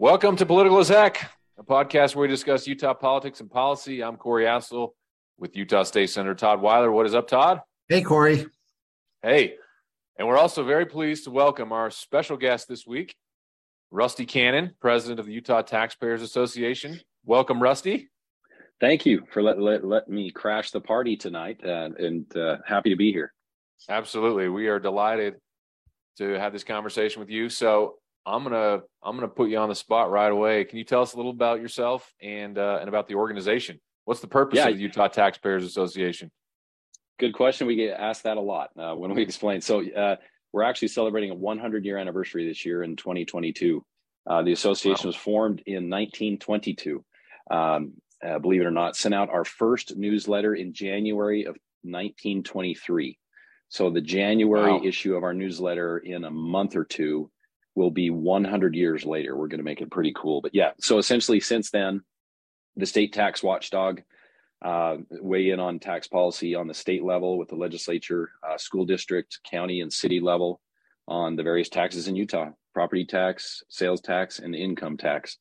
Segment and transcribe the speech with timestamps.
[0.00, 4.02] Welcome to Political as Heck, a podcast where we discuss Utah politics and policy.
[4.02, 4.92] I'm Corey Assel
[5.36, 6.90] with Utah State Senator Todd Weiler.
[6.90, 7.60] What is up, Todd?
[7.86, 8.46] Hey, Corey.
[9.22, 9.56] Hey.
[10.18, 13.14] And we're also very pleased to welcome our special guest this week,
[13.90, 16.98] Rusty Cannon, president of the Utah Taxpayers Association.
[17.26, 18.08] Welcome, Rusty.
[18.80, 22.88] Thank you for let, let, let me crash the party tonight uh, and uh, happy
[22.88, 23.34] to be here.
[23.90, 24.48] Absolutely.
[24.48, 25.34] We are delighted
[26.16, 27.50] to have this conversation with you.
[27.50, 30.64] So I'm gonna I'm gonna put you on the spot right away.
[30.64, 33.80] Can you tell us a little about yourself and uh, and about the organization?
[34.04, 34.68] What's the purpose yeah.
[34.68, 36.30] of the Utah Taxpayers Association?
[37.18, 37.66] Good question.
[37.66, 39.60] We get asked that a lot uh, when we explain.
[39.60, 40.16] So uh,
[40.52, 43.84] we're actually celebrating a 100 year anniversary this year in 2022.
[44.26, 45.08] Uh, the association wow.
[45.08, 47.04] was formed in 1922.
[47.50, 47.92] Um,
[48.26, 53.18] uh, believe it or not, sent out our first newsletter in January of 1923.
[53.68, 54.80] So the January wow.
[54.84, 57.30] issue of our newsletter in a month or two
[57.74, 59.36] will be 100 years later.
[59.36, 60.40] We're going to make it pretty cool.
[60.40, 62.02] But yeah, so essentially since then,
[62.76, 64.02] the state tax watchdog
[64.62, 68.84] uh, weigh in on tax policy on the state level with the legislature, uh, school
[68.84, 70.60] district, county, and city level
[71.08, 75.38] on the various taxes in Utah property tax, sales tax, and income tax.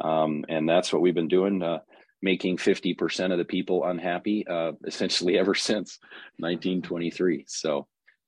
[0.00, 1.78] Um, and that's what we've been doing, uh,
[2.22, 5.98] making 50% of the people unhappy uh, essentially ever since
[6.38, 7.44] 1923.
[7.48, 7.86] So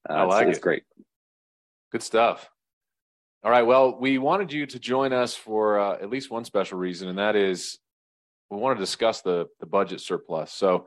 [0.09, 0.51] uh, I like it's, it.
[0.51, 0.83] it's great.
[1.93, 2.49] Good stuff.
[3.45, 3.63] All right.
[3.63, 7.19] Well, we wanted you to join us for uh, at least one special reason, and
[7.19, 7.79] that is
[8.51, 10.53] we want to discuss the the budget surplus.
[10.53, 10.87] So,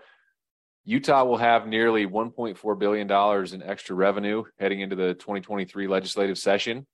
[0.84, 6.38] Utah will have nearly 1.4 billion dollars in extra revenue heading into the 2023 legislative
[6.38, 6.86] session.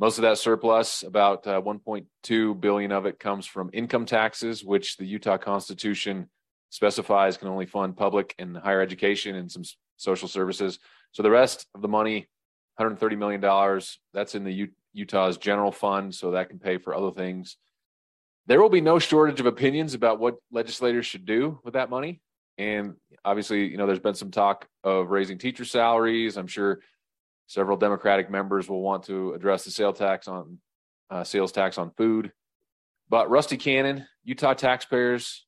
[0.00, 4.96] Most of that surplus, about uh, 1.2 billion of it, comes from income taxes, which
[4.96, 6.28] the Utah Constitution
[6.70, 9.62] specifies can only fund public and higher education and some
[9.96, 10.80] social services.
[11.12, 12.28] So the rest of the money
[12.78, 14.68] 130 million dollars that's in the U-
[14.98, 17.56] Utah's general fund, so that can pay for other things.
[18.46, 22.20] There will be no shortage of opinions about what legislators should do with that money.
[22.56, 26.36] And obviously, you know, there's been some talk of raising teacher salaries.
[26.36, 26.80] I'm sure
[27.46, 30.58] several Democratic members will want to address the sales tax on
[31.10, 32.32] uh, sales tax on food.
[33.08, 35.46] But Rusty Cannon, Utah taxpayers,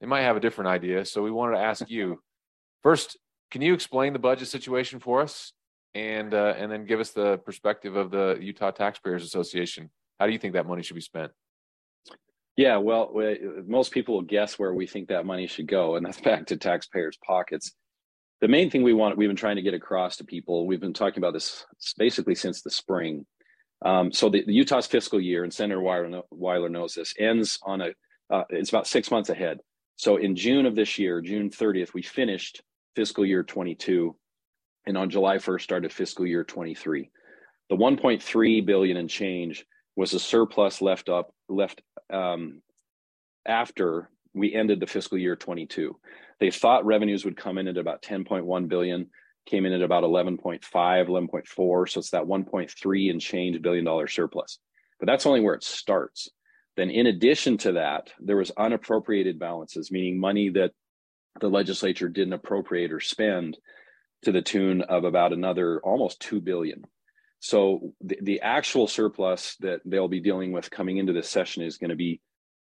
[0.00, 1.04] they might have a different idea.
[1.04, 2.20] So we wanted to ask you
[2.82, 3.16] first,
[3.50, 5.52] can you explain the budget situation for us?
[5.94, 9.90] And uh, and then give us the perspective of the Utah Taxpayers Association.
[10.18, 11.32] How do you think that money should be spent?
[12.56, 13.12] Yeah, well,
[13.66, 16.56] most people will guess where we think that money should go, and that's back to
[16.56, 17.72] taxpayers' pockets.
[18.40, 20.94] The main thing we want, we've been trying to get across to people, we've been
[20.94, 21.64] talking about this
[21.98, 23.26] basically since the spring.
[23.82, 27.80] Um, so the, the, Utah's fiscal year, and Senator Weiler, Weiler knows this, ends on
[27.80, 27.90] a,
[28.30, 29.60] uh, it's about six months ahead.
[29.96, 32.62] So in June of this year, June 30th, we finished
[32.94, 34.16] fiscal year 22
[34.90, 37.10] and on July 1st started fiscal year 23.
[37.70, 39.64] The 1.3 billion and change
[39.96, 41.80] was a surplus left up left
[42.12, 42.60] um,
[43.46, 45.96] after we ended the fiscal year 22.
[46.40, 49.08] They thought revenues would come in at about 10.1 billion,
[49.46, 51.88] came in at about 11.5, 11.4.
[51.88, 54.58] So it's that 1.3 and change billion dollar surplus.
[54.98, 56.28] But that's only where it starts.
[56.76, 60.72] Then, in addition to that, there was unappropriated balances, meaning money that
[61.40, 63.56] the legislature didn't appropriate or spend
[64.22, 66.84] to the tune of about another almost 2 billion.
[67.40, 71.78] So the, the actual surplus that they'll be dealing with coming into this session is
[71.78, 72.20] going to be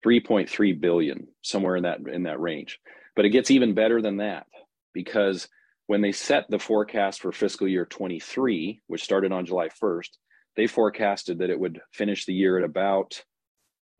[0.04, 2.80] 3.3 billion, somewhere in that in that range.
[3.14, 4.46] But it gets even better than that
[4.92, 5.48] because
[5.86, 10.10] when they set the forecast for fiscal year 23, which started on July 1st,
[10.56, 13.22] they forecasted that it would finish the year at about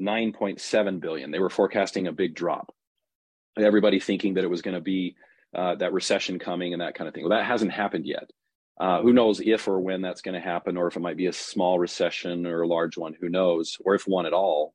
[0.02, 1.30] 9.7 billion.
[1.30, 2.74] They were forecasting a big drop.
[3.58, 5.16] Everybody thinking that it was going to be
[5.56, 7.24] uh, that recession coming and that kind of thing.
[7.24, 8.30] Well, that hasn't happened yet.
[8.78, 11.26] Uh, who knows if or when that's going to happen, or if it might be
[11.26, 13.14] a small recession or a large one?
[13.20, 14.74] Who knows, or if one at all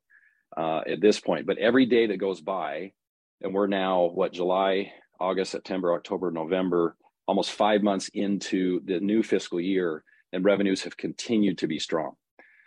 [0.56, 1.46] uh, at this point.
[1.46, 2.92] But every day that goes by,
[3.40, 6.96] and we're now what July, August, September, October, November,
[7.28, 12.14] almost five months into the new fiscal year, and revenues have continued to be strong.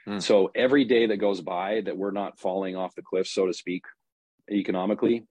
[0.07, 0.21] Mm.
[0.21, 3.53] So every day that goes by that we're not falling off the cliff, so to
[3.53, 3.83] speak,
[4.50, 5.25] economically,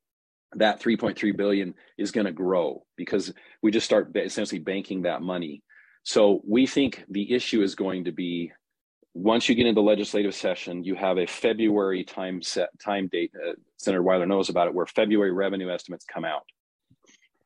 [0.59, 5.63] that 3.3 billion is going to grow because we just start essentially banking that money.
[6.03, 8.53] So we think the issue is going to be
[9.15, 13.33] once you get into legislative session, you have a February time set time date.
[13.35, 16.43] Uh, Senator Weiler knows about it, where February revenue estimates come out,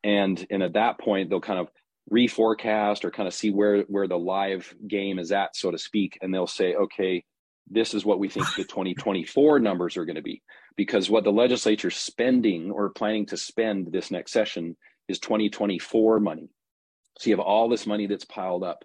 [0.03, 1.69] and and at that point they'll kind of
[2.11, 6.19] reforecast or kind of see where where the live game is at, so to speak,
[6.23, 7.23] and they'll say, okay,
[7.71, 10.43] this is what we think the 2024 numbers are going to be
[10.79, 14.79] because what the legislature's spending or planning to spend this next session
[15.09, 16.49] is 2024 money
[17.19, 18.83] so you have all this money that's piled up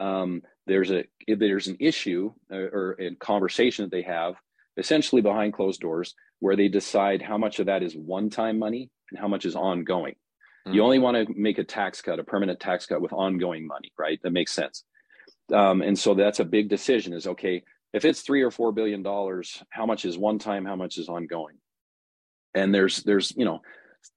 [0.00, 4.34] um, there's a there's an issue or, uh, or a conversation that they have
[4.76, 8.90] essentially behind closed doors, where they decide how much of that is one time money
[9.10, 10.14] and how much is ongoing.
[10.66, 10.74] Mm-hmm.
[10.74, 13.92] You only want to make a tax cut, a permanent tax cut with ongoing money,
[13.98, 14.18] right?
[14.22, 14.84] That makes sense.
[15.52, 17.62] Um, and so that's a big decision is okay,
[17.94, 21.08] if it's three or four billion dollars, how much is one time, how much is
[21.08, 21.56] ongoing?
[22.54, 23.62] And there's there's you know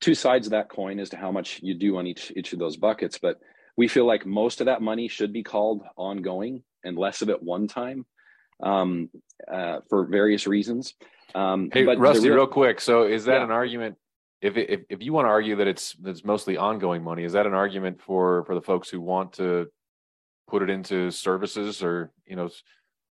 [0.02, 2.60] two sides of that coin as to how much you do on each each of
[2.60, 3.20] those buckets.
[3.20, 3.38] But
[3.78, 7.42] we feel like most of that money should be called ongoing and less of it
[7.42, 8.06] one time
[8.64, 9.10] um,
[9.52, 10.96] uh, for various reasons.
[11.36, 12.82] Um, hey, Rusty, real, real, quick.
[12.82, 13.44] So, is that yeah.
[13.44, 13.96] an argument?
[14.42, 17.46] If, if if you want to argue that it's it's mostly ongoing money, is that
[17.46, 19.68] an argument for for the folks who want to
[20.48, 22.50] put it into services or you know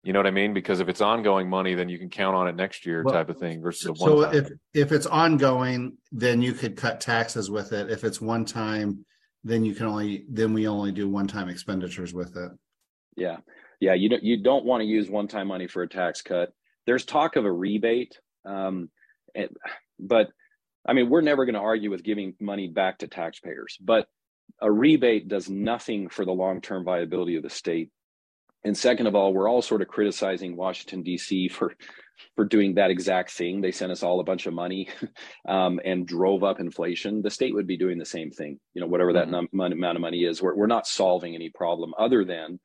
[0.04, 0.54] you know what I mean?
[0.54, 3.28] Because if it's ongoing money, then you can count on it next year, well, type
[3.28, 3.60] of thing.
[3.60, 7.90] Versus so if if it's ongoing, then you could cut taxes with it.
[7.90, 9.04] If it's one time,
[9.42, 12.52] then you can only then we only do one time expenditures with it.
[13.16, 13.38] Yeah,
[13.80, 13.94] yeah.
[13.94, 16.52] You don't you don't want to use one time money for a tax cut.
[16.86, 18.90] There's talk of a rebate, um,
[19.34, 19.48] and,
[19.98, 20.28] but
[20.86, 23.76] I mean we're never going to argue with giving money back to taxpayers.
[23.80, 24.06] But
[24.60, 27.90] a rebate does nothing for the long term viability of the state
[28.68, 31.48] and second of all, we're all sort of criticizing Washington D.C.
[31.48, 31.74] for
[32.36, 33.60] for doing that exact thing.
[33.60, 34.88] They sent us all a bunch of money
[35.48, 37.22] um, and drove up inflation.
[37.22, 38.60] The state would be doing the same thing.
[38.74, 39.46] You know, whatever that mm-hmm.
[39.56, 42.60] num- amount of money is, we're we're not solving any problem other than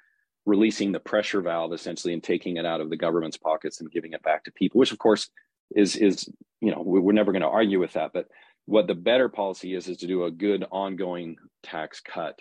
[0.46, 4.12] releasing the pressure valve essentially and taking it out of the government's pockets and giving
[4.12, 4.80] it back to people.
[4.80, 5.30] Which, of course,
[5.74, 6.30] is is
[6.60, 8.28] you know we're never going to argue with that, but
[8.66, 12.40] what the better policy is is to do a good ongoing tax cut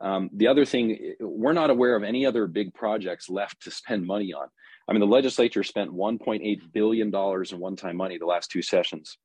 [0.00, 4.06] um, the other thing, we're not aware of any other big projects left to spend
[4.06, 4.48] money on.
[4.88, 9.16] I mean, the legislature spent $1.8 billion in one time money the last two sessions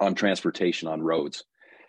[0.00, 1.44] on transportation, on roads.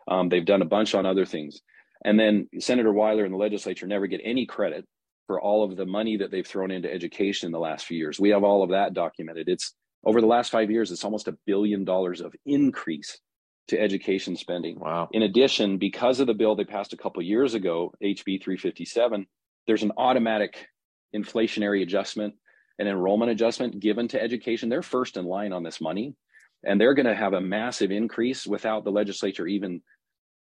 [0.07, 1.61] Um, they've done a bunch on other things.
[2.05, 4.85] And then Senator Weiler and the legislature never get any credit
[5.25, 8.19] for all of the money that they've thrown into education in the last few years.
[8.19, 9.49] We have all of that documented.
[9.49, 9.73] It's
[10.05, 13.19] over the last five years, it's almost a billion dollars of increase
[13.67, 14.79] to education spending.
[14.79, 15.09] Wow.
[15.11, 19.27] In addition, because of the bill they passed a couple years ago, HB 357,
[19.65, 20.67] there's an automatic
[21.15, 22.35] inflationary adjustment
[22.79, 24.69] and enrollment adjustment given to education.
[24.69, 26.15] They're first in line on this money,
[26.63, 29.81] and they're going to have a massive increase without the legislature even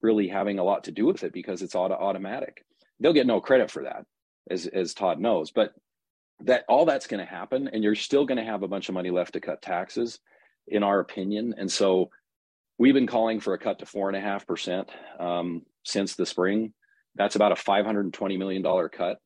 [0.01, 2.65] really having a lot to do with it because it's auto- automatic.
[2.99, 4.05] They'll get no credit for that,
[4.49, 5.73] as as Todd knows, but
[6.43, 8.95] that all that's going to happen, and you're still going to have a bunch of
[8.95, 10.19] money left to cut taxes,
[10.67, 12.09] in our opinion, and so
[12.77, 14.89] We've been calling for a cut to four and a half percent
[15.19, 16.73] um, since the spring.
[17.15, 19.17] That's about a five hundred and twenty million dollar cut.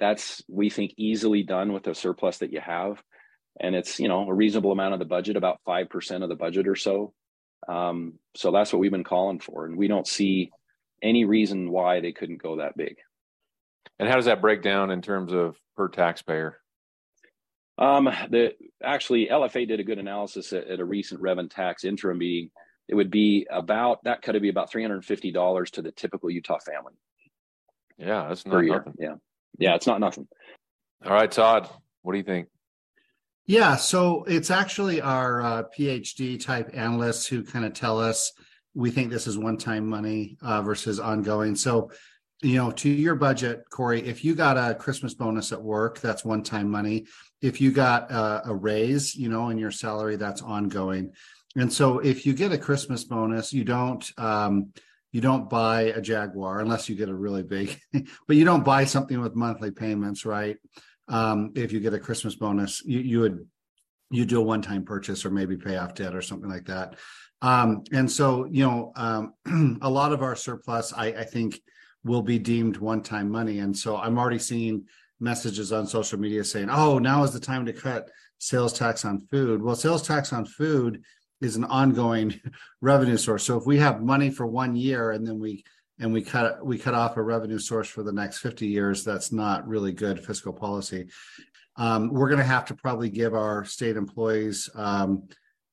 [0.00, 3.02] That's we think easily done with the surplus that you have,
[3.60, 6.36] and it's you know a reasonable amount of the budget, about five percent of the
[6.36, 7.12] budget or so.
[7.68, 10.50] Um, so that's what we've been calling for, and we don't see
[11.02, 12.96] any reason why they couldn't go that big.
[13.98, 16.60] And how does that break down in terms of per taxpayer?
[17.78, 21.84] Um, the actually LFA did a good analysis at, at a recent Rev and Tax
[21.84, 22.50] interim meeting
[22.88, 26.92] it would be about that could be about $350 to the typical Utah family.
[27.96, 28.94] Yeah, that's not nothing.
[28.98, 29.14] Yeah.
[29.58, 30.26] Yeah, it's not nothing.
[31.04, 31.68] All right, Todd,
[32.02, 32.48] what do you think?
[33.46, 38.32] Yeah, so it's actually our uh, PhD type analysts who kind of tell us
[38.74, 41.54] we think this is one time money uh, versus ongoing.
[41.54, 41.90] So,
[42.42, 46.24] you know, to your budget, Corey, if you got a Christmas bonus at work, that's
[46.24, 47.06] one time money.
[47.40, 51.12] If you got a, a raise, you know, in your salary, that's ongoing.
[51.56, 54.72] And so if you get a Christmas bonus, you don't um,
[55.12, 57.78] you don't buy a Jaguar unless you get a really big,
[58.26, 60.56] but you don't buy something with monthly payments, right?
[61.06, 63.46] Um, if you get a Christmas bonus, you, you would
[64.10, 66.96] you do a one time purchase or maybe pay off debt or something like that.
[67.42, 71.60] Um, and so you know um, a lot of our surplus, I, I think,
[72.02, 73.60] will be deemed one time money.
[73.60, 74.86] And so I'm already seeing
[75.20, 79.20] messages on social media saying, "Oh, now is the time to cut sales tax on
[79.20, 81.04] food." Well, sales tax on food
[81.44, 82.40] is an ongoing
[82.80, 83.44] revenue source.
[83.44, 85.64] So if we have money for one year and then we
[86.00, 89.30] and we cut we cut off a revenue source for the next 50 years, that's
[89.30, 91.08] not really good fiscal policy.
[91.76, 95.28] Um, we're going to have to probably give our state employees um,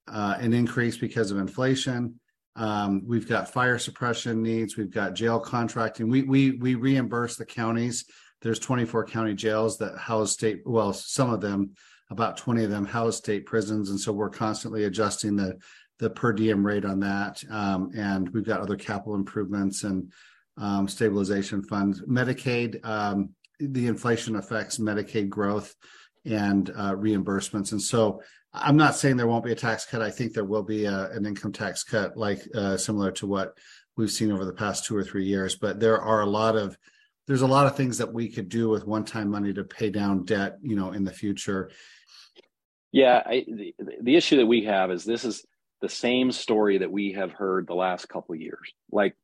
[0.07, 2.19] uh, an increase because of inflation.
[2.55, 4.75] Um, we've got fire suppression needs.
[4.75, 6.09] We've got jail contracting.
[6.09, 8.05] We we we reimburse the counties.
[8.41, 10.61] There's 24 county jails that house state.
[10.65, 11.75] Well, some of them
[12.11, 13.89] about 20 of them house state prisons.
[13.89, 15.57] And so we're constantly adjusting the,
[15.97, 17.43] the per diem rate on that.
[17.49, 20.11] Um, and we've got other capital improvements and
[20.57, 22.01] um, stabilization funds.
[22.01, 25.73] Medicaid, um, the inflation affects Medicaid growth
[26.25, 27.71] and uh, reimbursements.
[27.71, 28.21] And so
[28.53, 30.01] I'm not saying there won't be a tax cut.
[30.01, 33.57] I think there will be a, an income tax cut, like uh, similar to what
[33.95, 35.55] we've seen over the past two or three years.
[35.55, 36.77] But there are a lot of
[37.27, 40.25] there's a lot of things that we could do with one-time money to pay down
[40.25, 41.71] debt, you know, in the future
[42.91, 45.45] Yeah, I, the, the issue that we have is this is
[45.81, 48.73] the same story that we have heard the last couple of years.
[48.91, 49.15] Like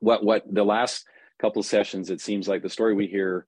[0.00, 1.04] what what the last
[1.38, 3.46] couple of sessions, it seems like the story we hear.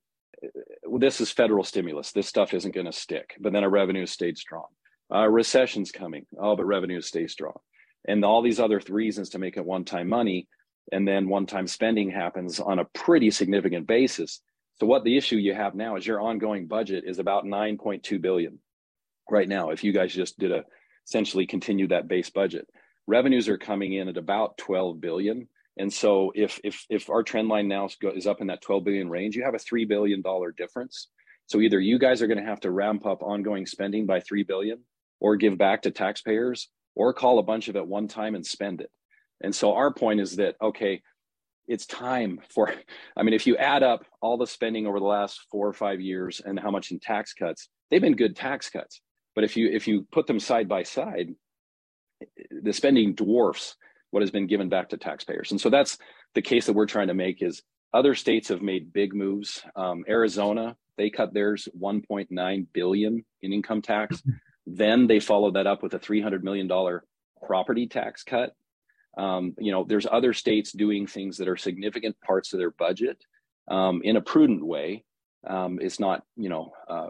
[0.99, 2.13] This is federal stimulus.
[2.13, 3.35] This stuff isn't going to stick.
[3.41, 4.67] But then our revenues stayed strong.
[5.13, 6.27] Uh, recession's coming.
[6.39, 7.59] Oh, but revenues stay strong,
[8.07, 10.49] and all these other reasons to make it one-time money,
[10.93, 14.41] and then one-time spending happens on a pretty significant basis.
[14.79, 18.59] So what the issue you have now is your ongoing budget is about 9.2 billion
[19.31, 19.71] right now.
[19.71, 20.65] If you guys just did a
[21.07, 22.69] essentially continue that base budget,
[23.07, 25.49] revenues are coming in at about 12 billion.
[25.79, 29.09] And so if if if our trend line now is up in that 12 billion
[29.09, 31.09] range, you have a 3 billion dollar difference.
[31.47, 34.43] So either you guys are going to have to ramp up ongoing spending by 3
[34.43, 34.81] billion
[35.21, 38.81] or give back to taxpayers or call a bunch of it one time and spend
[38.81, 38.91] it.
[39.43, 41.03] And so our point is that okay,
[41.69, 42.73] it's time for
[43.17, 46.01] I mean if you add up all the spending over the last 4 or 5
[46.01, 49.01] years and how much in tax cuts, they've been good tax cuts.
[49.35, 51.35] But if you if you put them side by side,
[52.63, 53.77] the spending dwarfs
[54.11, 55.51] what has been given back to taxpayers.
[55.51, 55.99] And so that's
[56.35, 57.63] the case that we're trying to make is
[57.93, 59.63] other states have made big moves.
[59.75, 64.23] Um, Arizona, they cut theirs 1.9 billion in income tax.
[64.67, 67.05] then they followed that up with a 300 million dollar
[67.47, 68.53] property tax cut.
[69.17, 73.19] Um, you know, there's other states doing things that are significant parts of their budget
[73.69, 75.05] um, in a prudent way.
[75.47, 77.09] Um, it's not, you know, uh,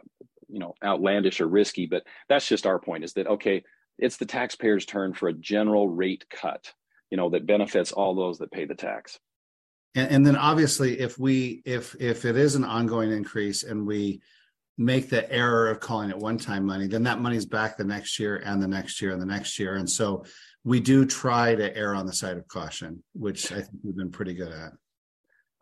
[0.49, 3.63] you know outlandish or risky but that's just our point is that okay
[3.99, 6.73] it's the taxpayer's turn for a general rate cut
[7.11, 9.19] you know that benefits all those that pay the tax
[9.95, 14.21] and, and then obviously if we if if it is an ongoing increase and we
[14.79, 18.19] make the error of calling it one time money then that money's back the next
[18.19, 19.77] year and the next year and the next year.
[19.77, 20.25] And so
[20.65, 24.11] we do try to err on the side of caution which i think we've been
[24.11, 24.73] pretty good at.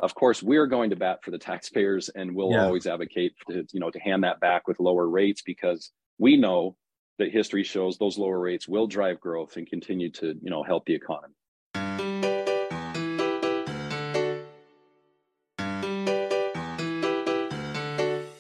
[0.01, 2.65] Of course we're going to bat for the taxpayers and we'll yeah.
[2.65, 6.77] always advocate to you know to hand that back with lower rates because we know
[7.19, 10.85] that history shows those lower rates will drive growth and continue to you know help
[10.87, 11.35] the economy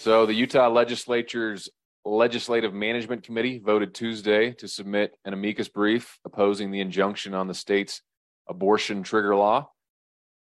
[0.05, 1.69] so the utah legislature's
[2.05, 7.55] legislative management committee voted tuesday to submit an amicus brief opposing the injunction on the
[7.55, 8.03] state's
[8.49, 9.69] abortion trigger law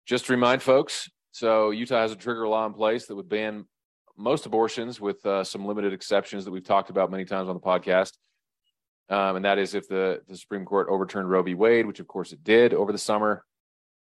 [0.08, 3.66] just to remind folks, so Utah has a trigger law in place that would ban
[4.18, 7.60] most abortions, with uh, some limited exceptions that we've talked about many times on the
[7.60, 8.14] podcast.
[9.10, 11.54] Um, and that is if the, the Supreme Court overturned Roe v.
[11.54, 13.44] Wade, which of course it did over the summer.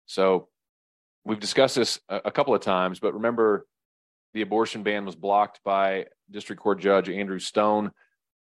[0.07, 0.49] So
[1.25, 3.67] we've discussed this a, a couple of times, but remember
[4.37, 7.91] the abortion ban was blocked by District Court Judge Andrew Stone,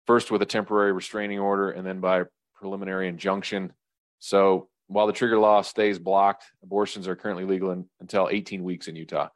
[0.05, 2.25] first with a temporary restraining order and then by
[2.57, 3.73] preliminary injunction.
[4.19, 8.89] So while the trigger law stays blocked, abortions are currently legal in, until 18 weeks
[8.89, 9.29] in Utah.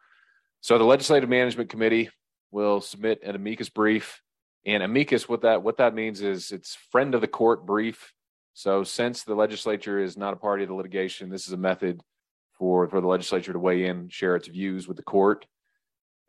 [0.61, 2.11] So the Legislative Management Committee
[2.51, 4.21] will submit an amicus brief.
[4.67, 8.13] And amicus, what that what that means is it's friend of the court brief.
[8.55, 12.01] So since the legislature is not a party of the litigation, this is a method
[12.59, 15.47] for for the legislature to weigh in, share its views with the court.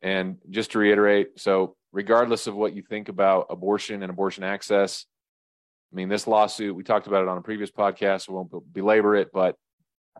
[0.02, 5.06] And just to reiterate, so regardless of what you think about abortion and abortion access,
[5.92, 8.74] I mean, this lawsuit, we talked about it on a previous podcast, so we won't
[8.74, 9.56] belabor it, but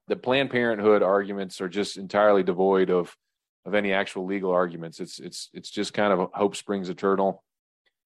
[0.08, 3.16] the Planned Parenthood arguments are just entirely devoid of
[3.64, 5.00] of any actual legal arguments.
[5.00, 7.44] It's it's it's just kind of hope springs eternal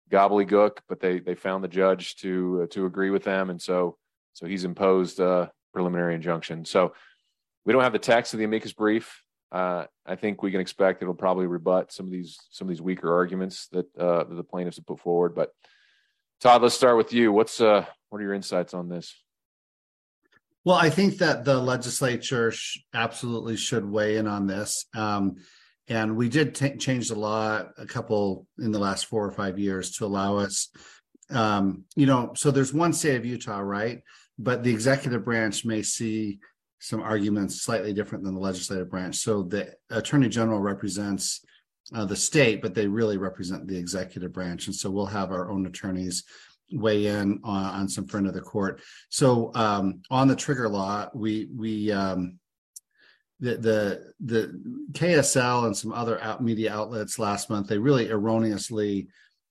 [0.09, 3.97] gobbledygook, but they they found the judge to uh, to agree with them, and so
[4.33, 6.65] so he's imposed a preliminary injunction.
[6.65, 6.93] So
[7.65, 9.21] we don't have the text of the amicus brief.
[9.51, 12.81] Uh, I think we can expect it'll probably rebut some of these some of these
[12.81, 15.51] weaker arguments that, uh, the plaintiffs have put forward, but
[16.39, 17.31] Todd, let's start with you.
[17.31, 19.13] What's uh, what are your insights on this?
[20.63, 24.85] Well, I think that the legislature sh- absolutely should weigh in on this.
[24.95, 25.37] Um,
[25.87, 29.57] and we did t- change the law a couple in the last four or five
[29.57, 30.69] years to allow us,
[31.31, 34.01] um, you know, so there's one state of Utah, right?
[34.37, 36.39] But the executive branch may see
[36.81, 39.17] some arguments slightly different than the legislative branch.
[39.17, 41.45] So the attorney general represents
[41.93, 44.65] uh, the state, but they really represent the executive branch.
[44.65, 46.23] And so we'll have our own attorneys
[46.73, 48.81] weigh in on, on some friend of the court.
[49.09, 52.39] So um, on the trigger law, we we um,
[53.39, 54.61] the the the
[54.93, 59.07] KSL and some other out media outlets last month they really erroneously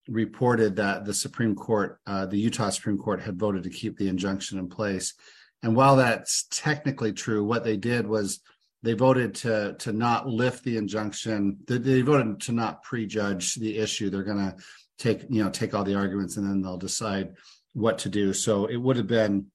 [0.09, 4.09] reported that the Supreme Court, uh, the Utah Supreme Court, had voted to keep the
[4.09, 5.15] injunction in place.
[5.63, 8.41] And while that's technically true, what they did was
[8.83, 11.59] they voted to to not lift the injunction.
[11.67, 14.09] They, they voted to not prejudge the issue.
[14.09, 14.57] They're going to
[14.99, 17.35] take you know take all the arguments and then they'll decide
[17.75, 18.33] what to do.
[18.33, 19.47] So it would have been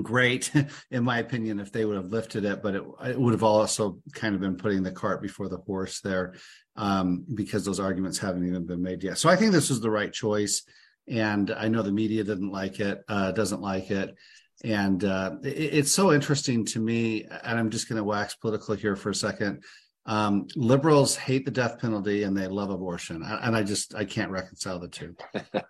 [0.00, 0.50] great,
[0.90, 3.98] in my opinion, if they would have lifted it, but it, it would have also
[4.14, 6.34] kind of been putting the cart before the horse there,
[6.76, 9.18] um, because those arguments haven't even been made yet.
[9.18, 10.62] So I think this was the right choice.
[11.08, 14.14] and I know the media didn't like it, uh, doesn't like it,
[14.62, 17.24] and uh, it, it's so interesting to me.
[17.24, 19.62] And I'm just going to wax political here for a second.
[20.06, 24.32] Um, liberals hate the death penalty and they love abortion, and I just I can't
[24.32, 25.14] reconcile the two.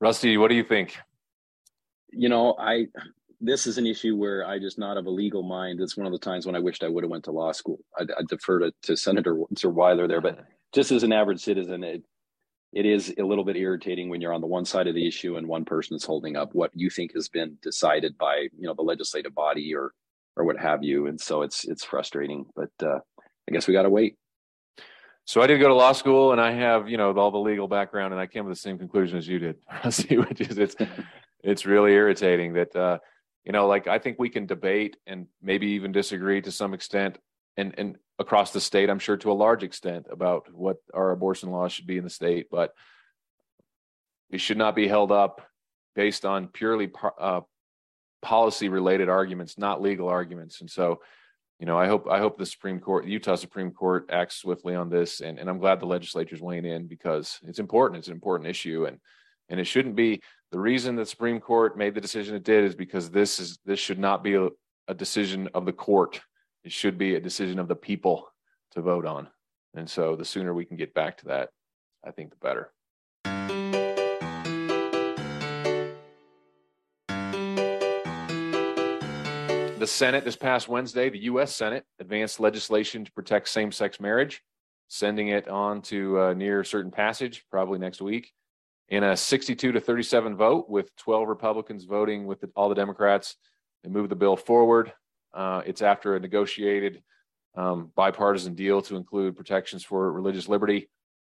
[0.00, 0.96] Rusty, what do you think?
[2.10, 2.86] You know, I
[3.40, 5.80] this is an issue where I just not of a legal mind.
[5.80, 7.78] It's one of the times when I wished I would have went to law school.
[7.98, 11.84] I, I defer to, to Senator Sir Weiler there, but just as an average citizen,
[11.84, 12.02] it
[12.76, 15.38] it is a little bit irritating when you're on the one side of the issue
[15.38, 18.74] and one person is holding up what you think has been decided by you know
[18.74, 19.94] the legislative body or
[20.36, 22.44] or what have you, and so it's it's frustrating.
[22.54, 22.98] But uh,
[23.48, 24.16] I guess we got to wait.
[25.24, 27.66] So I did go to law school, and I have you know all the legal
[27.66, 29.56] background, and I came to the same conclusion as you did,
[30.10, 30.76] which is it's
[31.42, 32.98] it's really irritating that uh,
[33.46, 37.16] you know like I think we can debate and maybe even disagree to some extent,
[37.56, 41.50] and and across the state, I'm sure to a large extent about what our abortion
[41.50, 42.72] laws should be in the state, but
[44.30, 45.42] it should not be held up
[45.94, 47.40] based on purely uh,
[48.22, 50.60] policy related arguments, not legal arguments.
[50.60, 51.00] And so,
[51.58, 54.90] you know, I hope I hope the Supreme Court, Utah Supreme Court, acts swiftly on
[54.90, 57.98] this, and, and I'm glad the legislature's weighing in because it's important.
[57.98, 58.98] It's an important issue, and
[59.48, 60.20] and it shouldn't be
[60.52, 63.80] the reason the Supreme Court made the decision it did is because this is this
[63.80, 64.48] should not be a,
[64.88, 66.20] a decision of the court
[66.66, 68.28] it should be a decision of the people
[68.72, 69.28] to vote on.
[69.74, 71.50] And so the sooner we can get back to that,
[72.04, 72.72] I think the better.
[79.78, 81.54] The Senate this past Wednesday, the U.S.
[81.54, 84.42] Senate advanced legislation to protect same sex marriage,
[84.88, 88.32] sending it on to uh, near certain passage probably next week.
[88.88, 93.36] In a 62 to 37 vote, with 12 Republicans voting with the, all the Democrats,
[93.84, 94.92] they moved the bill forward.
[95.36, 97.02] Uh, it's after a negotiated
[97.56, 100.88] um, bipartisan deal to include protections for religious liberty.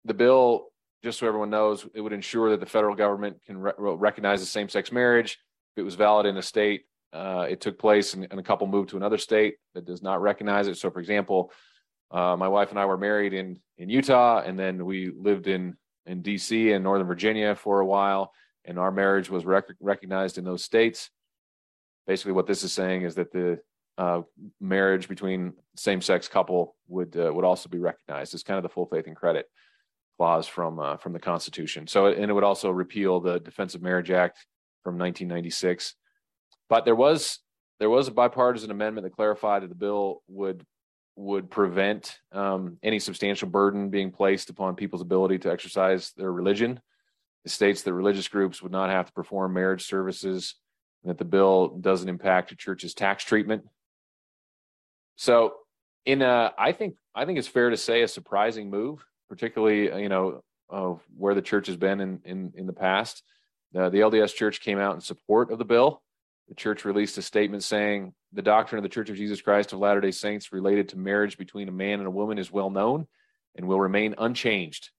[0.05, 0.67] The bill,
[1.03, 4.45] just so everyone knows, it would ensure that the federal government can re- recognize the
[4.45, 5.39] same-sex marriage
[5.75, 6.83] if it was valid in a state.
[7.11, 10.21] Uh, it took place, and, and, a couple moved to another state that does not
[10.21, 10.77] recognize it.
[10.77, 11.51] So, for example,
[12.11, 15.77] uh, my wife and I were married in in Utah, and then we lived in
[16.05, 16.71] in D.C.
[16.71, 18.33] and Northern Virginia for a while,
[18.65, 21.09] and our marriage was rec- recognized in those states.
[22.05, 23.59] Basically, what this is saying is that the
[23.97, 24.21] uh,
[24.61, 28.85] marriage between same-sex couple would uh, would also be recognized as kind of the full
[28.85, 29.47] faith and credit
[30.17, 31.87] clause from uh, from the Constitution.
[31.87, 34.45] So, and it would also repeal the Defense of Marriage Act
[34.83, 35.95] from 1996.
[36.69, 37.39] But there was
[37.79, 40.65] there was a bipartisan amendment that clarified that the bill would
[41.15, 46.79] would prevent um, any substantial burden being placed upon people's ability to exercise their religion.
[47.45, 50.53] It states that religious groups would not have to perform marriage services,
[51.03, 53.63] and that the bill doesn't impact a church's tax treatment
[55.17, 55.55] so,
[56.05, 59.97] in a, I think I think it's fair to say a surprising move, particularly uh,
[59.97, 63.23] you know of where the church has been in in, in the past.
[63.75, 66.01] Uh, the LDS Church came out in support of the bill.
[66.47, 69.79] The church released a statement saying the doctrine of the Church of Jesus Christ of
[69.79, 73.07] Latter day Saints related to marriage between a man and a woman is well known
[73.55, 74.91] and will remain unchanged.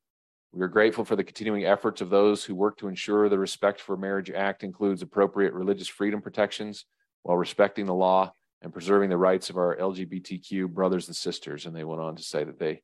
[0.52, 3.81] We are grateful for the continuing efforts of those who work to ensure the Respect
[3.81, 6.85] for Marriage Act includes appropriate religious freedom protections
[7.22, 11.66] while respecting the law and preserving the rights of our LGBTQ brothers and sisters.
[11.66, 12.83] And they went on to say that they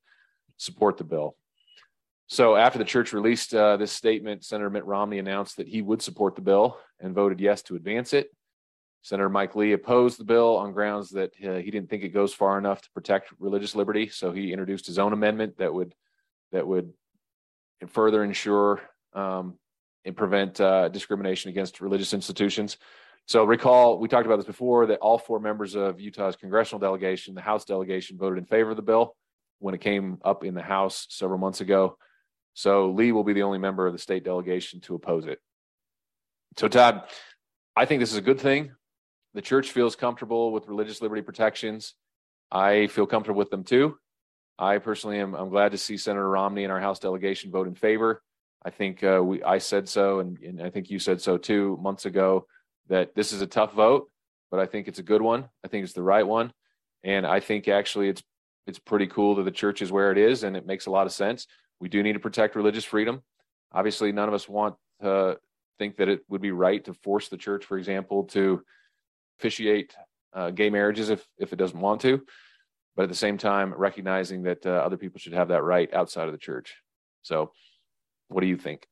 [0.57, 1.37] support the bill.
[2.27, 6.01] So after the church released uh, this statement, Senator Mitt Romney announced that he would
[6.01, 8.31] support the bill and voted yes to advance it.
[9.03, 12.33] Senator Mike Lee opposed the bill on grounds that uh, he didn't think it goes
[12.33, 14.09] far enough to protect religious liberty.
[14.09, 15.95] So he introduced his own amendment that would
[16.53, 16.93] that would
[17.89, 18.81] further ensure
[19.13, 19.59] um,
[20.07, 22.79] and prevent uh, discrimination against religious institutions.
[23.27, 27.35] So recall, we talked about this before that all four members of Utah's congressional delegation,
[27.35, 29.17] the House delegation, voted in favor of the bill
[29.61, 31.97] when it came up in the House several months ago.
[32.53, 35.39] So Lee will be the only member of the state delegation to oppose it.
[36.59, 37.05] So, Todd,
[37.75, 38.73] I think this is a good thing.
[39.33, 41.95] The church feels comfortable with religious liberty protections.
[42.53, 43.97] I feel comfortable with them too.
[44.59, 47.75] I personally am I'm glad to see Senator Romney and our House delegation vote in
[47.75, 48.23] favor.
[48.65, 51.77] I think uh, we I said so, and, and I think you said so too
[51.83, 52.47] months ago
[52.89, 54.11] that this is a tough vote,
[54.51, 55.49] but I think it's a good one.
[55.65, 56.53] I think it's the right one,
[57.03, 58.23] and I think actually it's
[58.67, 61.07] it's pretty cool that the church is where it is, and it makes a lot
[61.07, 61.47] of sense.
[61.81, 63.23] We do need to protect religious freedom.
[63.73, 65.39] Obviously, none of us want to
[65.79, 68.63] think that it would be right to force the church, for example, to
[69.39, 69.95] officiate
[70.33, 72.23] uh, gay marriages if if it doesn't want to.
[72.97, 76.27] But at the same time, recognizing that uh, other people should have that right outside
[76.27, 76.77] of the church.
[77.23, 77.53] So,
[78.29, 78.87] what do you think?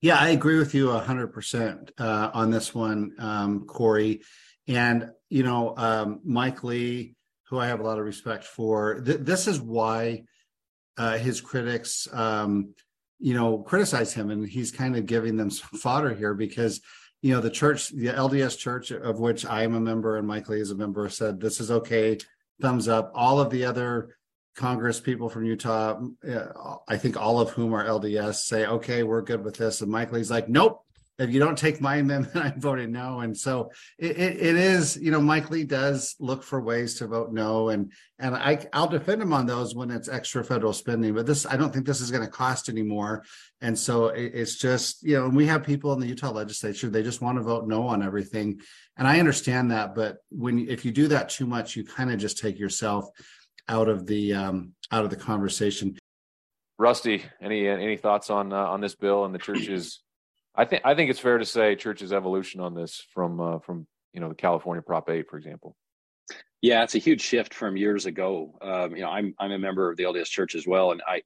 [0.00, 4.22] Yeah, I agree with you 100% uh, on this one, um, Corey.
[4.66, 7.14] And, you know, um, Mike Lee,
[7.48, 10.24] who I have a lot of respect for, th- this is why
[10.96, 12.74] uh, his critics um,
[13.24, 16.80] you know, criticize him, and he's kind of giving them some fodder here because
[17.22, 20.48] you know the church, the LDS Church, of which I am a member and Mike
[20.48, 22.18] Lee is a member, said this is okay,
[22.60, 23.12] thumbs up.
[23.14, 24.10] All of the other
[24.54, 26.00] Congress people from Utah,
[26.88, 30.12] I think all of whom are LDS, say okay, we're good with this, and Mike
[30.12, 30.84] Lee's like, nope,
[31.18, 33.20] if you don't take my amendment, I'm voting no.
[33.20, 37.06] And so it, it, it is, you know, Mike Lee does look for ways to
[37.06, 41.14] vote no, and and I I'll defend him on those when it's extra federal spending.
[41.14, 43.24] But this, I don't think this is going to cost anymore.
[43.60, 47.02] And so it, it's just, you know, we have people in the Utah legislature they
[47.02, 48.60] just want to vote no on everything,
[48.96, 49.94] and I understand that.
[49.94, 53.08] But when if you do that too much, you kind of just take yourself
[53.68, 55.96] out of the um, out of the conversation.
[56.78, 60.02] Rusty, any any thoughts on uh, on this bill and the church's
[60.54, 63.86] I think I think it's fair to say church's evolution on this from uh, from
[64.12, 65.76] you know the California Prop 8, for example.
[66.62, 68.56] Yeah, it's a huge shift from years ago.
[68.62, 71.22] Um, you know, I'm I'm a member of the LDS Church as well, and I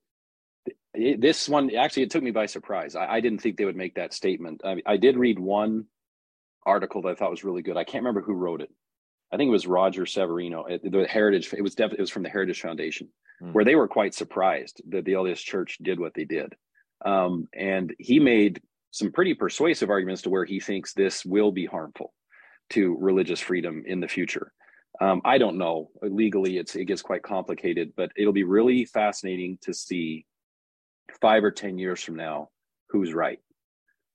[0.95, 2.97] it, this one actually it took me by surprise.
[2.97, 4.63] I, I didn't think they would make that statement.
[4.65, 5.87] I, I, did read one
[6.67, 7.77] article that I thought was really good.
[7.77, 8.71] I can't remember who wrote it.
[9.33, 10.67] I think it was Roger Severino.
[10.69, 11.53] the Heritage.
[11.53, 13.09] It was definitely it was from the Heritage Foundation,
[13.43, 13.53] mm.
[13.53, 16.55] where they were quite surprised that the LDS Church did what they did.
[17.05, 21.67] Um, and he made some pretty persuasive arguments to where he thinks this will be
[21.67, 22.15] harmful
[22.71, 24.53] to religious freedom in the future.
[25.01, 29.59] Um, I don't know legally; it's it gets quite complicated, but it'll be really fascinating
[29.63, 30.27] to see
[31.21, 32.49] five or ten years from now
[32.91, 33.39] who's right.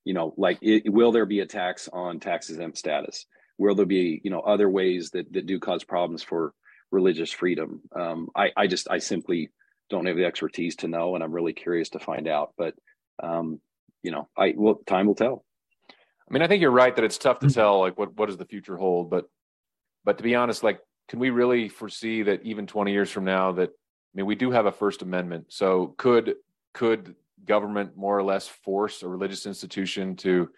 [0.04, 3.26] You know, like it, will there be a tax on tax exempt status?
[3.57, 6.53] Will there be you know other ways that that do cause problems for
[6.91, 7.81] religious freedom?
[7.95, 9.49] Um, I I just I simply
[9.89, 12.53] don't have the expertise to know, and I'm really curious to find out.
[12.57, 12.75] But
[13.21, 13.59] um,
[14.01, 15.45] you know, I well, time will tell.
[15.89, 18.37] I mean, I think you're right that it's tough to tell like what what does
[18.37, 19.25] the future hold, but
[20.05, 23.51] but to be honest, like, can we really foresee that even 20 years from now
[23.53, 26.35] that I mean, we do have a First Amendment, so could
[26.73, 30.49] could government more or less force a religious institution to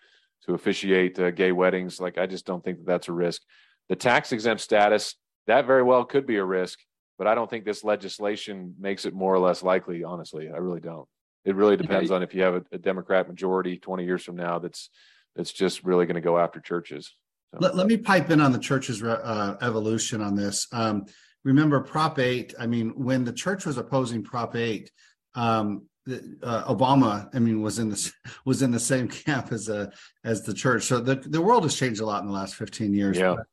[0.44, 2.00] to officiate uh, gay weddings?
[2.00, 3.42] Like, I just don't think that that's a risk.
[3.90, 5.16] The tax exempt status
[5.48, 6.80] that very well could be a risk,
[7.18, 10.04] but I don't think this legislation makes it more or less likely.
[10.04, 11.08] Honestly, I really don't.
[11.44, 12.16] It really depends yeah.
[12.16, 14.90] on if you have a, a, Democrat majority 20 years from now that's
[15.36, 17.14] that's just really going to go after churches.
[17.54, 17.60] So.
[17.62, 20.68] Let, let me pipe in on the church's uh, evolution on this.
[20.72, 21.06] Um,
[21.44, 24.90] remember Prop 8, I mean, when the church was opposing Prop 8,
[25.36, 28.12] um, uh, Obama, I mean, was in this
[28.46, 29.92] was in the same camp as a uh,
[30.24, 30.84] as the church.
[30.84, 33.18] So the the world has changed a lot in the last 15 years.
[33.18, 33.36] Yeah.
[33.38, 33.46] But,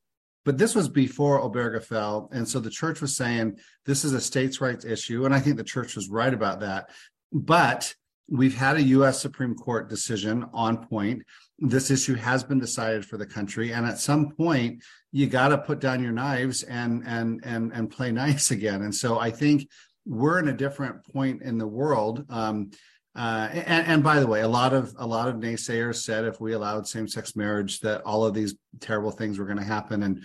[0.45, 4.59] but this was before Obergefell, and so the church was saying this is a states'
[4.59, 6.89] rights issue, and I think the church was right about that.
[7.31, 7.95] But
[8.29, 9.21] we've had a U.S.
[9.21, 11.23] Supreme Court decision on point.
[11.59, 15.57] This issue has been decided for the country, and at some point, you got to
[15.57, 18.81] put down your knives and and and and play nice again.
[18.81, 19.69] And so I think
[20.05, 22.25] we're in a different point in the world.
[22.29, 22.71] Um,
[23.15, 26.41] uh, and, and, by the way, a lot of a lot of naysayers said if
[26.41, 30.23] we allowed same-sex marriage, that all of these terrible things were going to happen, and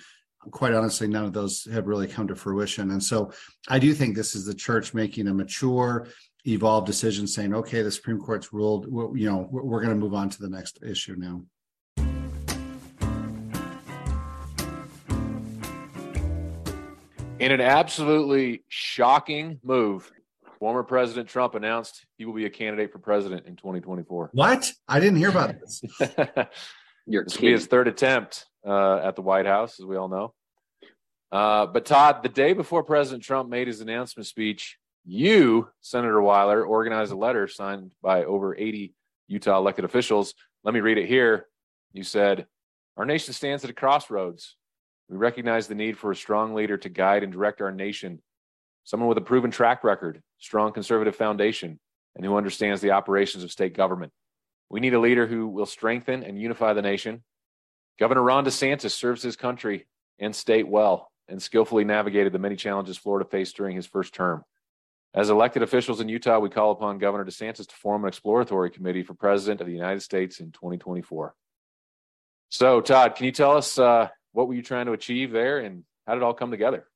[0.51, 2.91] quite honestly, none of those have really come to fruition.
[2.93, 3.31] And so,
[3.69, 6.09] I do think this is the church making a mature,
[6.47, 10.31] evolved decision saying, okay, the Supreme Court's ruled, you know, we're going to move on
[10.31, 11.43] to the next issue now.
[17.41, 20.11] In an absolutely shocking move,
[20.59, 24.31] former President Trump announced he will be a candidate for president in 2024.
[24.33, 24.73] What?
[24.89, 25.83] I didn't hear about this.
[27.07, 30.09] You're this will be his third attempt uh, at the White House, as we all
[30.09, 30.35] know.
[31.31, 36.65] Uh, but Todd, the day before President Trump made his announcement speech, you, Senator Weiler,
[36.65, 38.95] organized a letter signed by over 80
[39.29, 40.35] Utah elected officials.
[40.65, 41.47] Let me read it here.
[41.93, 42.47] You said,
[42.97, 44.57] Our nation stands at a crossroads.
[45.09, 48.21] We recognize the need for a strong leader to guide and direct our nation,
[48.85, 51.81] someone with a proven track record, strong conservative foundation,
[52.15, 54.13] and who understands the operations of state government.
[54.69, 57.23] We need a leader who will strengthen and unify the nation.
[57.99, 59.87] Governor Ron DeSantis serves his country
[60.19, 64.45] and state well and skillfully navigated the many challenges Florida faced during his first term.
[65.15, 69.03] As elected officials in Utah, we call upon Governor DeSantis to form an exploratory committee
[69.03, 71.35] for President of the United States in 2024.
[72.51, 75.85] So, Todd, can you tell us uh, what were you trying to achieve there, and
[76.07, 76.87] how did it all come together?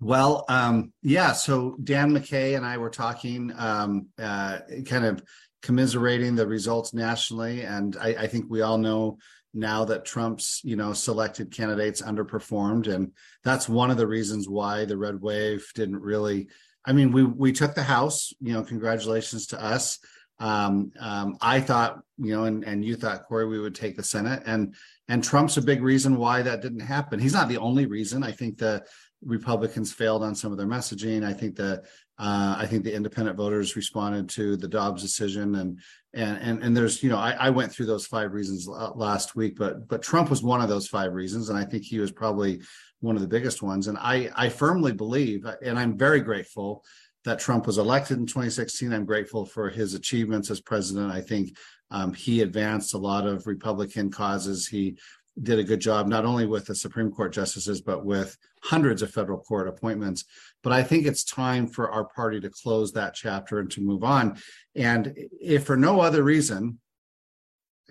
[0.00, 1.32] Well, um, yeah.
[1.32, 5.22] So Dan McCay and I were talking, um, uh, kind of
[5.62, 9.18] commiserating the results nationally, and I, I think we all know
[9.52, 13.12] now that Trump's you know selected candidates underperformed, and
[13.44, 16.48] that's one of the reasons why the red wave didn't really
[16.84, 18.32] I mean, we we took the House.
[18.40, 19.98] You know, congratulations to us.
[20.38, 24.02] Um, um, I thought, you know, and and you thought, Corey, we would take the
[24.02, 24.74] Senate, and
[25.10, 27.18] and Trump's a big reason why that didn't happen.
[27.18, 28.22] He's not the only reason.
[28.22, 28.84] I think the
[29.22, 31.24] Republicans failed on some of their messaging.
[31.24, 31.82] I think the
[32.16, 35.80] uh, I think the independent voters responded to the Dobbs decision, and
[36.14, 39.58] and and and there's you know I, I went through those five reasons last week,
[39.58, 42.62] but but Trump was one of those five reasons, and I think he was probably
[43.00, 43.88] one of the biggest ones.
[43.88, 46.84] And I I firmly believe, and I'm very grateful
[47.24, 48.92] that Trump was elected in 2016.
[48.92, 51.12] I'm grateful for his achievements as president.
[51.12, 51.56] I think
[51.90, 54.66] um, he advanced a lot of Republican causes.
[54.66, 54.98] He
[55.42, 59.10] did a good job not only with the Supreme Court justices but with hundreds of
[59.10, 60.24] federal court appointments.
[60.62, 64.04] But I think it's time for our party to close that chapter and to move
[64.04, 64.38] on.
[64.74, 66.78] And if for no other reason,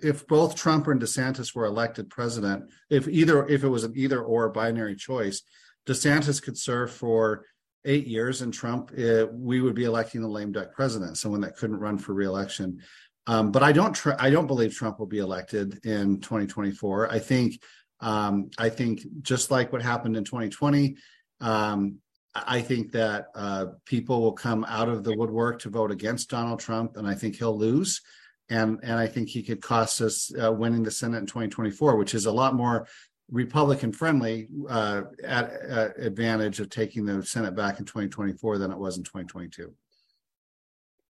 [0.02, 4.22] if both Trump and DeSantis were elected president, if either if it was an either
[4.22, 5.42] or binary choice,
[5.86, 7.44] DeSantis could serve for
[7.84, 11.56] eight years, and Trump, uh, we would be electing the lame duck president, someone that
[11.56, 12.78] couldn't run for reelection.
[13.26, 17.12] Um, but I don't tr- I don't believe Trump will be elected in 2024.
[17.12, 17.62] I think
[18.00, 20.96] um, I think just like what happened in 2020,
[21.40, 21.98] um,
[22.34, 26.60] I think that uh, people will come out of the woodwork to vote against Donald
[26.60, 28.00] Trump, and I think he'll lose.
[28.48, 32.14] And and I think he could cost us uh, winning the Senate in 2024, which
[32.14, 32.88] is a lot more
[33.30, 38.78] Republican friendly uh, at, at advantage of taking the Senate back in 2024 than it
[38.78, 39.72] was in 2022.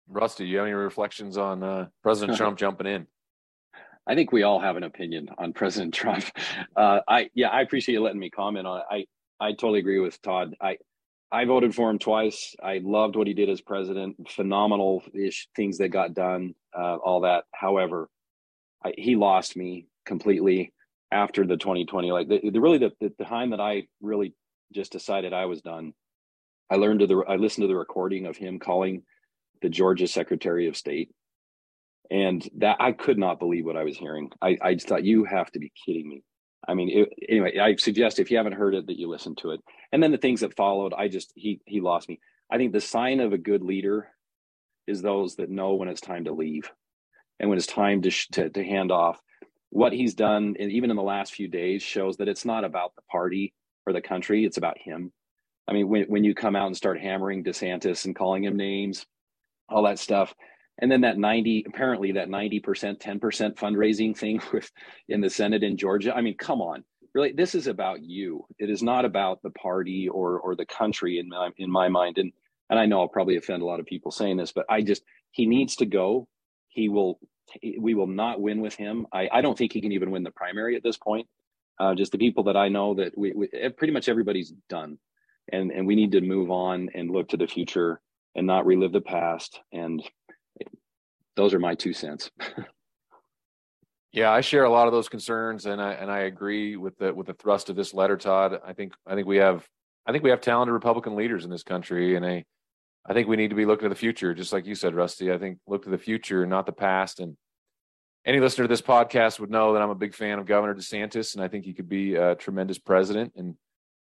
[0.07, 3.07] Rusty, do you have any reflections on uh, President Trump jumping in?
[4.07, 6.25] I think we all have an opinion on President Trump.
[6.75, 8.85] Uh, I yeah, I appreciate you letting me comment on it.
[8.89, 9.05] I
[9.39, 10.55] I totally agree with Todd.
[10.61, 10.77] I
[11.31, 12.55] I voted for him twice.
[12.61, 14.29] I loved what he did as president.
[14.29, 16.55] Phenomenal ish things that got done.
[16.77, 17.45] Uh, all that.
[17.53, 18.09] However,
[18.83, 20.73] I, he lost me completely
[21.11, 22.11] after the 2020.
[22.11, 24.33] Like the, the really the, the time that I really
[24.73, 25.93] just decided I was done.
[26.69, 29.03] I learned to the I listened to the recording of him calling
[29.61, 31.09] the Georgia Secretary of State.
[32.09, 34.31] And that I could not believe what I was hearing.
[34.41, 36.23] I, I just thought, you have to be kidding me.
[36.67, 39.51] I mean, it, anyway, I suggest if you haven't heard it, that you listen to
[39.51, 39.61] it.
[39.91, 42.19] And then the things that followed, I just, he, he lost me.
[42.51, 44.09] I think the sign of a good leader
[44.87, 46.69] is those that know when it's time to leave
[47.39, 49.19] and when it's time to, to, to hand off.
[49.69, 52.93] What he's done, and even in the last few days, shows that it's not about
[52.95, 53.53] the party
[53.87, 55.13] or the country, it's about him.
[55.65, 59.05] I mean, when, when you come out and start hammering DeSantis and calling him names,
[59.71, 60.33] all that stuff.
[60.79, 64.69] And then that 90 apparently that 90% 10% fundraising thing with
[65.09, 66.15] in the senate in georgia.
[66.15, 66.83] I mean come on.
[67.13, 68.45] Really this is about you.
[68.57, 72.17] It is not about the party or or the country in my in my mind.
[72.17, 72.31] And
[72.69, 75.03] and i know i'll probably offend a lot of people saying this but i just
[75.31, 76.27] he needs to go.
[76.69, 77.19] He will
[77.79, 79.07] we will not win with him.
[79.13, 81.27] I i don't think he can even win the primary at this point.
[81.79, 84.97] Uh, just the people that i know that we, we pretty much everybody's done.
[85.51, 87.99] And and we need to move on and look to the future
[88.35, 89.59] and not relive the past.
[89.71, 90.03] And
[91.35, 92.31] those are my two cents.
[94.11, 97.13] yeah, I share a lot of those concerns, and I and I agree with the
[97.13, 98.59] with the thrust of this letter, Todd.
[98.65, 99.67] I think I think we have
[100.05, 102.45] I think we have talented Republican leaders in this country, and I
[103.05, 105.31] I think we need to be looking to the future, just like you said, Rusty.
[105.31, 107.19] I think look to the future, not the past.
[107.19, 107.37] And
[108.25, 111.33] any listener to this podcast would know that I'm a big fan of Governor DeSantis,
[111.33, 113.33] and I think he could be a tremendous president.
[113.35, 113.55] And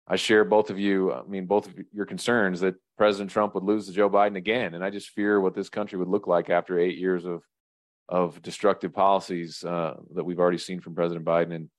[0.08, 3.64] I share both of you, I mean, both of your concerns that President Trump would
[3.64, 4.76] lose to Joe Biden again.
[4.76, 7.42] And I just fear what this country would look like after eight years of
[8.08, 11.56] of destructive policies uh, that we've already seen from President Biden.
[11.56, 11.70] And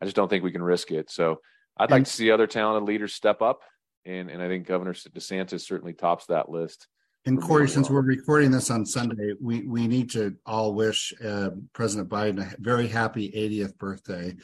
[0.00, 1.10] I just don't think we can risk it.
[1.10, 1.40] So
[1.76, 3.60] I'd like to see other talented leaders step up.
[4.04, 6.86] And, and I think Governor DeSantis certainly tops that list.
[7.26, 11.50] And Corey, since we're recording this on Sunday, we, we need to all wish uh,
[11.72, 14.36] President Biden a very happy 80th birthday.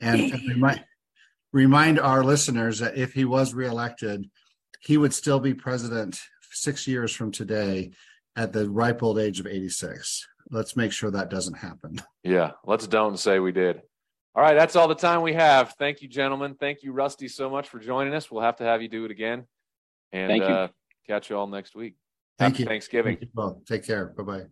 [0.00, 0.84] And, and remind,
[1.56, 4.28] remind our listeners that if he was reelected,
[4.80, 6.20] he would still be president
[6.52, 7.92] six years from today
[8.36, 10.28] at the ripe old age of 86.
[10.50, 12.02] Let's make sure that doesn't happen.
[12.22, 13.80] Yeah, let's don't say we did.
[14.34, 15.72] All right, that's all the time we have.
[15.78, 16.56] Thank you, gentlemen.
[16.60, 18.30] Thank you, Rusty, so much for joining us.
[18.30, 19.46] We'll have to have you do it again.
[20.12, 20.48] And Thank you.
[20.54, 20.68] Uh,
[21.06, 21.94] catch you all next week.
[22.38, 22.68] Thank Happy you.
[22.68, 23.16] Thanksgiving.
[23.16, 24.08] Thank you Take care.
[24.08, 24.46] Bye bye.